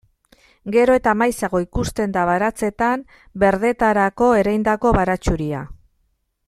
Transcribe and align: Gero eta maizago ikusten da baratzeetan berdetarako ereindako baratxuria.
Gero 0.75 0.93
eta 0.99 1.11
maizago 1.19 1.61
ikusten 1.65 2.15
da 2.15 2.23
baratzeetan 2.31 3.05
berdetarako 3.45 4.33
ereindako 4.43 4.99
baratxuria. 5.01 5.63